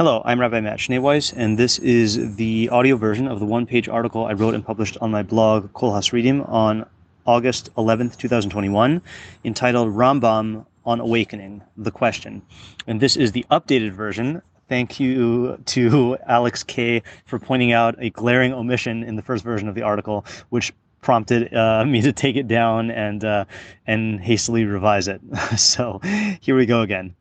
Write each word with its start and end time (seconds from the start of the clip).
Hello, 0.00 0.22
I'm 0.24 0.40
Rabbi 0.40 0.60
Matt 0.60 0.78
Schneeweiss, 0.78 1.34
and 1.36 1.58
this 1.58 1.78
is 1.78 2.36
the 2.36 2.70
audio 2.70 2.96
version 2.96 3.28
of 3.28 3.38
the 3.38 3.44
one-page 3.44 3.86
article 3.86 4.24
I 4.24 4.32
wrote 4.32 4.54
and 4.54 4.64
published 4.64 4.96
on 5.02 5.10
my 5.10 5.22
blog 5.22 5.70
Kol 5.74 5.92
Hasridim 5.92 6.48
on 6.48 6.86
August 7.26 7.68
11th, 7.74 8.16
2021, 8.16 9.02
entitled 9.44 9.94
Rambam 9.94 10.64
on 10.86 11.00
Awakening, 11.00 11.62
the 11.76 11.90
question. 11.90 12.40
And 12.86 12.98
this 12.98 13.14
is 13.14 13.32
the 13.32 13.44
updated 13.50 13.92
version. 13.92 14.40
Thank 14.70 14.98
you 15.00 15.58
to 15.66 16.16
Alex 16.26 16.62
K 16.62 17.02
for 17.26 17.38
pointing 17.38 17.72
out 17.72 17.94
a 17.98 18.08
glaring 18.08 18.54
omission 18.54 19.04
in 19.04 19.16
the 19.16 19.22
first 19.22 19.44
version 19.44 19.68
of 19.68 19.74
the 19.74 19.82
article, 19.82 20.24
which 20.48 20.72
prompted 21.02 21.52
uh, 21.52 21.84
me 21.84 22.00
to 22.00 22.12
take 22.14 22.36
it 22.36 22.48
down 22.48 22.90
and 22.90 23.22
uh, 23.22 23.44
and 23.86 24.18
hastily 24.18 24.64
revise 24.64 25.08
it. 25.08 25.20
so 25.58 26.00
here 26.40 26.56
we 26.56 26.64
go 26.64 26.80
again. 26.80 27.14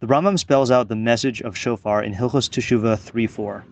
The 0.00 0.06
Rambam 0.06 0.38
spells 0.38 0.70
out 0.70 0.88
the 0.88 0.96
message 0.96 1.42
of 1.42 1.58
shofar 1.58 2.02
in 2.02 2.14
Hilchos 2.14 2.48
Teshuvah 2.48 2.96
3:4. 2.96 3.64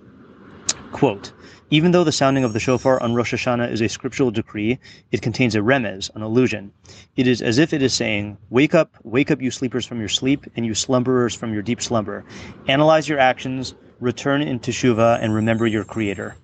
Quote, 0.93 1.33
even 1.71 1.93
though 1.93 2.05
the 2.05 2.13
sounding 2.13 2.45
of 2.45 2.53
the 2.53 2.61
shofar 2.61 3.03
on 3.03 3.15
Rosh 3.15 3.33
Hashanah 3.33 3.73
is 3.73 3.81
a 3.81 3.89
scriptural 3.89 4.31
decree, 4.31 4.79
it 5.11 5.23
contains 5.23 5.55
a 5.55 5.61
remez, 5.61 6.15
an 6.15 6.21
allusion. 6.21 6.71
It 7.17 7.27
is 7.27 7.41
as 7.41 7.57
if 7.57 7.73
it 7.73 7.81
is 7.81 7.95
saying, 7.95 8.37
Wake 8.51 8.75
up, 8.75 8.95
wake 9.05 9.31
up, 9.31 9.41
you 9.41 9.51
sleepers 9.51 9.87
from 9.87 10.01
your 10.01 10.11
sleep, 10.11 10.45
and 10.55 10.67
you 10.67 10.73
slumberers 10.73 11.35
from 11.35 11.55
your 11.55 11.63
deep 11.63 11.81
slumber. 11.81 12.27
Analyze 12.67 13.09
your 13.09 13.19
actions, 13.19 13.75
return 13.99 14.43
in 14.43 14.61
teshuva, 14.61 15.19
and 15.23 15.35
remember 15.35 15.67
your 15.67 15.85
Creator. 15.85 16.37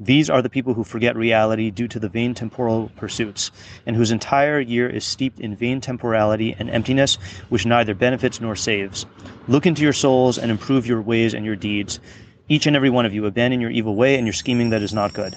These 0.00 0.30
are 0.30 0.42
the 0.42 0.50
people 0.50 0.74
who 0.74 0.84
forget 0.84 1.16
reality 1.16 1.70
due 1.70 1.86
to 1.88 1.98
the 1.98 2.08
vain 2.08 2.34
temporal 2.34 2.90
pursuits, 2.96 3.50
and 3.86 3.94
whose 3.94 4.10
entire 4.10 4.58
year 4.58 4.88
is 4.88 5.04
steeped 5.04 5.38
in 5.38 5.54
vain 5.54 5.80
temporality 5.80 6.56
and 6.58 6.70
emptiness, 6.70 7.16
which 7.50 7.66
neither 7.66 7.94
benefits 7.94 8.40
nor 8.40 8.56
saves. 8.56 9.06
Look 9.48 9.66
into 9.66 9.82
your 9.82 9.92
souls 9.92 10.38
and 10.38 10.50
improve 10.50 10.86
your 10.86 11.02
ways 11.02 11.34
and 11.34 11.44
your 11.44 11.56
deeds. 11.56 12.00
Each 12.48 12.66
and 12.66 12.74
every 12.74 12.90
one 12.90 13.06
of 13.06 13.14
you 13.14 13.26
abandon 13.26 13.60
your 13.60 13.70
evil 13.70 13.94
way 13.94 14.16
and 14.16 14.26
your 14.26 14.32
scheming 14.32 14.70
that 14.70 14.82
is 14.82 14.94
not 14.94 15.12
good. 15.12 15.36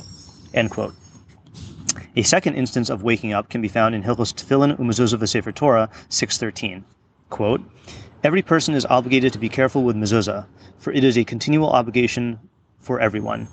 End 0.53 0.71
quote. 0.71 0.95
A 2.15 2.23
second 2.23 2.55
instance 2.55 2.89
of 2.89 3.03
waking 3.03 3.33
up 3.33 3.49
can 3.49 3.61
be 3.61 3.67
found 3.67 3.93
in 3.93 4.03
Hilchos 4.03 4.33
Tefillin 4.33 4.77
Umezuzah 4.77 5.17
V'Sefer 5.17 5.53
Torah 5.53 5.89
6.13. 6.09 6.83
Quote, 7.29 7.61
Every 8.23 8.41
person 8.41 8.73
is 8.73 8.85
obligated 8.85 9.33
to 9.33 9.39
be 9.39 9.49
careful 9.49 9.83
with 9.83 9.95
mezuzah, 9.95 10.45
for 10.79 10.93
it 10.93 11.03
is 11.03 11.17
a 11.17 11.25
continual 11.25 11.69
obligation 11.71 12.39
for 12.79 12.99
everyone. 12.99 13.47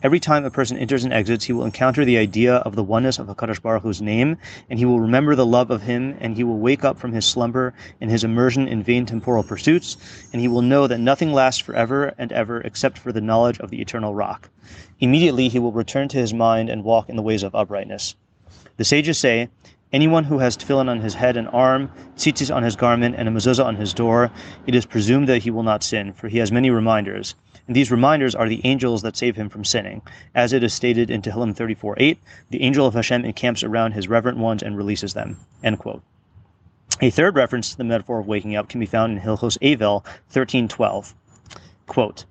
Every 0.00 0.20
time 0.20 0.44
a 0.44 0.50
person 0.50 0.78
enters 0.78 1.02
and 1.02 1.12
exits, 1.12 1.46
he 1.46 1.52
will 1.52 1.64
encounter 1.64 2.04
the 2.04 2.18
idea 2.18 2.54
of 2.58 2.76
the 2.76 2.84
oneness 2.84 3.18
of 3.18 3.26
HaKadosh 3.26 3.60
Baruch 3.60 3.82
Hu's 3.82 4.00
name, 4.00 4.36
and 4.70 4.78
he 4.78 4.84
will 4.84 5.00
remember 5.00 5.34
the 5.34 5.44
love 5.44 5.72
of 5.72 5.82
him, 5.82 6.16
and 6.20 6.36
he 6.36 6.44
will 6.44 6.60
wake 6.60 6.84
up 6.84 7.00
from 7.00 7.12
his 7.12 7.26
slumber 7.26 7.74
and 8.00 8.08
his 8.08 8.22
immersion 8.22 8.68
in 8.68 8.80
vain 8.80 9.06
temporal 9.06 9.42
pursuits, 9.42 9.96
and 10.32 10.40
he 10.40 10.46
will 10.46 10.62
know 10.62 10.86
that 10.86 11.00
nothing 11.00 11.32
lasts 11.32 11.60
forever 11.60 12.14
and 12.16 12.30
ever 12.30 12.60
except 12.60 12.96
for 12.96 13.10
the 13.10 13.20
knowledge 13.20 13.58
of 13.58 13.70
the 13.70 13.80
eternal 13.80 14.14
rock. 14.14 14.48
Immediately 15.00 15.48
he 15.48 15.58
will 15.58 15.72
return 15.72 16.06
to 16.10 16.18
his 16.18 16.32
mind 16.32 16.70
and 16.70 16.84
walk 16.84 17.08
in 17.08 17.16
the 17.16 17.22
ways 17.22 17.42
of 17.42 17.56
uprightness. 17.56 18.14
The 18.76 18.84
sages 18.84 19.18
say, 19.18 19.48
Anyone 19.92 20.24
who 20.24 20.38
has 20.38 20.56
tefillin 20.56 20.88
on 20.88 21.00
his 21.00 21.14
head 21.14 21.36
and 21.36 21.48
arm, 21.48 21.90
tzitzis 22.16 22.54
on 22.54 22.62
his 22.62 22.76
garment, 22.76 23.16
and 23.18 23.26
a 23.26 23.32
mezuzah 23.32 23.64
on 23.64 23.74
his 23.74 23.94
door, 23.94 24.30
it 24.64 24.76
is 24.76 24.86
presumed 24.86 25.28
that 25.28 25.42
he 25.42 25.50
will 25.50 25.64
not 25.64 25.82
sin, 25.82 26.12
for 26.12 26.28
he 26.28 26.38
has 26.38 26.52
many 26.52 26.70
reminders. 26.70 27.34
And 27.68 27.76
these 27.76 27.90
reminders 27.90 28.34
are 28.34 28.48
the 28.48 28.62
angels 28.64 29.02
that 29.02 29.14
save 29.14 29.36
him 29.36 29.50
from 29.50 29.62
sinning. 29.62 30.00
As 30.34 30.54
it 30.54 30.64
is 30.64 30.72
stated 30.72 31.10
in 31.10 31.20
Tehillim 31.20 31.54
34.8, 31.54 32.16
the 32.48 32.62
angel 32.62 32.86
of 32.86 32.94
Hashem 32.94 33.26
encamps 33.26 33.62
around 33.62 33.92
his 33.92 34.08
reverent 34.08 34.38
ones 34.38 34.62
and 34.62 34.74
releases 34.74 35.12
them. 35.12 35.36
End 35.62 35.78
quote. 35.78 36.02
A 37.02 37.10
third 37.10 37.36
reference 37.36 37.70
to 37.70 37.76
the 37.76 37.84
metaphor 37.84 38.20
of 38.20 38.26
waking 38.26 38.56
up 38.56 38.70
can 38.70 38.80
be 38.80 38.86
found 38.86 39.12
in 39.12 39.20
Hilchos 39.20 39.58
Avel 39.60 40.02
13.12. 40.32 41.12
Quote, 41.86 42.24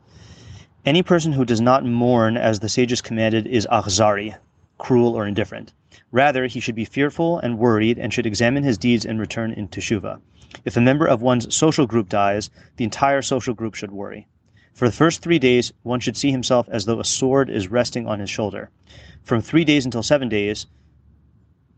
Any 0.88 1.04
person 1.04 1.34
who 1.34 1.46
does 1.46 1.62
not 1.62 1.86
mourn 1.86 2.36
as 2.36 2.60
the 2.60 2.68
sages 2.68 3.00
commanded 3.00 3.46
is 3.46 3.68
achzari, 3.72 4.36
cruel 4.80 5.14
or 5.14 5.28
indifferent. 5.28 5.72
Rather, 6.12 6.48
he 6.48 6.60
should 6.60 6.74
be 6.74 6.84
fearful 6.84 7.38
and 7.38 7.60
worried 7.60 8.00
and 8.00 8.12
should 8.12 8.26
examine 8.26 8.64
his 8.64 8.80
deeds 8.80 9.06
and 9.06 9.20
return 9.20 9.54
in 9.54 9.68
teshuva. 9.68 10.20
If 10.66 10.78
a 10.78 10.82
member 10.82 11.06
of 11.06 11.22
one's 11.22 11.56
social 11.56 11.86
group 11.86 12.10
dies, 12.10 12.50
the 12.78 12.86
entire 12.86 13.22
social 13.22 13.54
group 13.54 13.76
should 13.76 13.92
worry. 13.92 14.26
For 14.78 14.86
the 14.86 14.96
first 14.96 15.24
three 15.24 15.40
days, 15.40 15.74
one 15.82 16.00
should 16.00 16.16
see 16.16 16.30
himself 16.30 16.70
as 16.70 16.86
though 16.86 17.00
a 17.00 17.04
sword 17.04 17.50
is 17.50 17.68
resting 17.68 18.06
on 18.06 18.20
his 18.20 18.30
shoulder. 18.30 18.70
From 19.24 19.42
three 19.42 19.66
days 19.66 19.86
until 19.86 20.04
seven 20.04 20.30
days, 20.30 20.68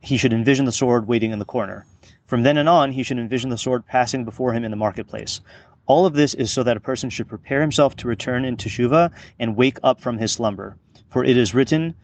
he 0.01 0.17
should 0.17 0.33
envision 0.33 0.65
the 0.65 0.73
sword 0.73 1.07
waiting 1.07 1.31
in 1.31 1.39
the 1.39 1.45
corner. 1.45 1.85
From 2.25 2.43
then 2.43 2.57
and 2.57 2.67
on, 2.67 2.91
he 2.91 3.03
should 3.03 3.17
envision 3.17 3.51
the 3.51 3.57
sword 3.57 3.85
passing 3.85 4.25
before 4.25 4.51
him 4.51 4.65
in 4.65 4.71
the 4.71 4.75
marketplace. 4.75 5.39
All 5.85 6.05
of 6.05 6.13
this 6.13 6.33
is 6.33 6.51
so 6.51 6.61
that 6.63 6.75
a 6.75 6.81
person 6.81 7.09
should 7.09 7.29
prepare 7.29 7.61
himself 7.61 7.95
to 7.95 8.07
return 8.09 8.43
in 8.43 8.57
teshuva 8.57 9.11
and 9.39 9.55
wake 9.55 9.79
up 9.81 10.01
from 10.01 10.17
his 10.17 10.33
slumber. 10.33 10.75
For 11.07 11.23
it 11.23 11.37
is 11.37 11.53
written 11.53 11.95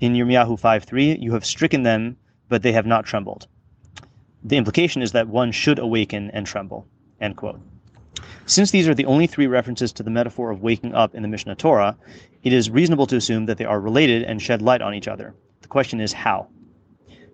in 0.00 0.12
Yirmiyahu 0.12 0.60
5.3, 0.60 1.18
You 1.18 1.32
have 1.32 1.46
stricken 1.46 1.82
them, 1.82 2.18
but 2.50 2.62
they 2.62 2.72
have 2.72 2.84
not 2.84 3.06
trembled. 3.06 3.46
The 4.44 4.58
implication 4.58 5.00
is 5.00 5.12
that 5.12 5.28
one 5.28 5.50
should 5.50 5.78
awaken 5.78 6.30
and 6.30 6.46
tremble. 6.46 6.86
End 7.22 7.38
quote. 7.38 7.58
Since 8.46 8.72
these 8.72 8.88
are 8.88 8.94
the 8.94 9.04
only 9.04 9.28
three 9.28 9.46
references 9.46 9.92
to 9.92 10.02
the 10.02 10.10
metaphor 10.10 10.50
of 10.50 10.62
waking 10.62 10.94
up 10.94 11.14
in 11.14 11.22
the 11.22 11.28
Mishneh 11.28 11.56
Torah, 11.56 11.96
it 12.42 12.52
is 12.52 12.70
reasonable 12.70 13.06
to 13.06 13.16
assume 13.16 13.46
that 13.46 13.56
they 13.56 13.64
are 13.64 13.80
related 13.80 14.24
and 14.24 14.42
shed 14.42 14.60
light 14.60 14.82
on 14.82 14.94
each 14.94 15.06
other. 15.06 15.34
The 15.60 15.68
question 15.68 16.00
is 16.00 16.12
how? 16.12 16.48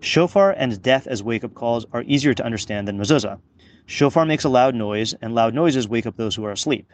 Shofar 0.01 0.53
and 0.53 0.81
death 0.83 1.07
as 1.07 1.23
wake 1.23 1.45
up 1.45 1.55
calls 1.55 1.87
are 1.93 2.03
easier 2.03 2.35
to 2.35 2.45
understand 2.45 2.87
than 2.87 2.99
mezuzah. 2.99 3.41
Shofar 3.87 4.27
makes 4.27 4.45
a 4.45 4.51
loud 4.51 4.75
noise, 4.75 5.15
and 5.23 5.35
loud 5.35 5.55
noises 5.55 5.89
wake 5.89 6.05
up 6.05 6.17
those 6.17 6.37
who 6.37 6.45
are 6.45 6.53
asleep. 6.53 6.93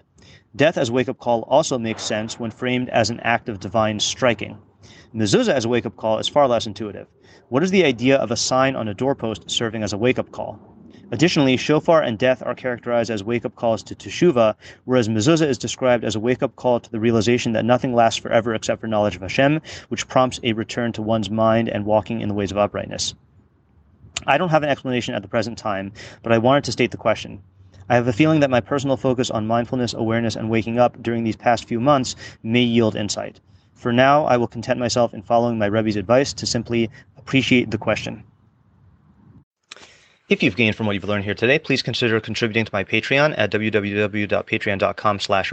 Death 0.54 0.78
as 0.78 0.92
wake 0.92 1.08
up 1.08 1.18
call 1.18 1.42
also 1.42 1.76
makes 1.76 2.04
sense 2.04 2.38
when 2.38 2.52
framed 2.52 2.88
as 2.90 3.10
an 3.10 3.18
act 3.20 3.48
of 3.48 3.58
divine 3.58 3.98
striking. 3.98 4.56
Mezuzah 5.12 5.52
as 5.52 5.64
a 5.64 5.68
wake 5.68 5.86
up 5.86 5.96
call 5.96 6.18
is 6.18 6.28
far 6.28 6.46
less 6.46 6.68
intuitive. 6.68 7.08
What 7.48 7.64
is 7.64 7.72
the 7.72 7.84
idea 7.84 8.16
of 8.16 8.30
a 8.30 8.36
sign 8.36 8.76
on 8.76 8.86
a 8.86 8.94
doorpost 8.94 9.50
serving 9.50 9.82
as 9.82 9.92
a 9.92 9.98
wake 9.98 10.20
up 10.20 10.30
call? 10.30 10.73
Additionally, 11.10 11.56
shofar 11.56 12.02
and 12.02 12.18
death 12.18 12.42
are 12.44 12.54
characterized 12.54 13.10
as 13.10 13.22
wake 13.22 13.44
up 13.44 13.54
calls 13.56 13.82
to 13.82 13.94
teshuva, 13.94 14.54
whereas 14.84 15.08
mezuzah 15.08 15.46
is 15.46 15.58
described 15.58 16.04
as 16.04 16.16
a 16.16 16.20
wake 16.20 16.42
up 16.42 16.56
call 16.56 16.80
to 16.80 16.90
the 16.90 17.00
realization 17.00 17.52
that 17.52 17.64
nothing 17.64 17.94
lasts 17.94 18.20
forever 18.20 18.54
except 18.54 18.80
for 18.80 18.86
knowledge 18.86 19.16
of 19.16 19.22
Hashem, 19.22 19.60
which 19.88 20.08
prompts 20.08 20.40
a 20.42 20.52
return 20.52 20.92
to 20.92 21.02
one's 21.02 21.30
mind 21.30 21.68
and 21.68 21.84
walking 21.84 22.20
in 22.20 22.28
the 22.28 22.34
ways 22.34 22.50
of 22.50 22.58
uprightness. 22.58 23.14
I 24.26 24.38
don't 24.38 24.48
have 24.48 24.62
an 24.62 24.68
explanation 24.70 25.14
at 25.14 25.22
the 25.22 25.28
present 25.28 25.58
time, 25.58 25.92
but 26.22 26.32
I 26.32 26.38
wanted 26.38 26.64
to 26.64 26.72
state 26.72 26.90
the 26.90 26.96
question. 26.96 27.42
I 27.88 27.96
have 27.96 28.08
a 28.08 28.12
feeling 28.12 28.40
that 28.40 28.50
my 28.50 28.60
personal 28.60 28.96
focus 28.96 29.30
on 29.30 29.46
mindfulness, 29.46 29.92
awareness, 29.92 30.36
and 30.36 30.48
waking 30.48 30.78
up 30.78 31.02
during 31.02 31.24
these 31.24 31.36
past 31.36 31.68
few 31.68 31.80
months 31.80 32.16
may 32.42 32.62
yield 32.62 32.96
insight. 32.96 33.40
For 33.74 33.92
now, 33.92 34.24
I 34.24 34.38
will 34.38 34.46
content 34.46 34.80
myself 34.80 35.12
in 35.12 35.20
following 35.20 35.58
my 35.58 35.66
Rebbe's 35.66 35.96
advice 35.96 36.32
to 36.34 36.46
simply 36.46 36.90
appreciate 37.18 37.70
the 37.70 37.78
question. 37.78 38.24
If 40.30 40.42
you've 40.42 40.56
gained 40.56 40.74
from 40.74 40.86
what 40.86 40.94
you've 40.94 41.04
learned 41.04 41.24
here 41.24 41.34
today, 41.34 41.58
please 41.58 41.82
consider 41.82 42.18
contributing 42.18 42.64
to 42.64 42.70
my 42.72 42.82
Patreon 42.82 43.34
at 43.36 43.52
www.patreon.com 43.52 45.20
slash. 45.20 45.52